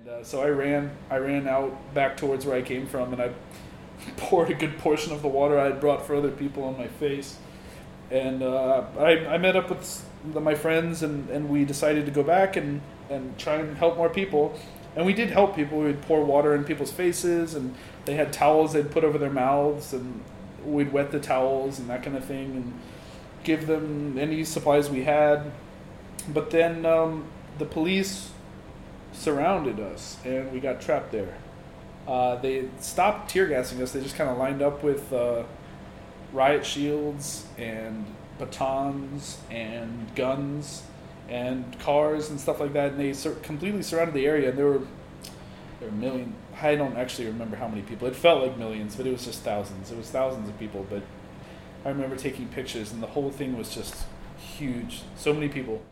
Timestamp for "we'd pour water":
15.78-16.54